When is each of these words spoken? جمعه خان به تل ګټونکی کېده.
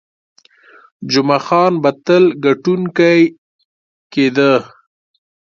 جمعه 1.11 1.39
خان 1.45 1.73
به 1.81 1.91
تل 2.05 2.23
ګټونکی 2.45 3.19
کېده. 4.13 4.53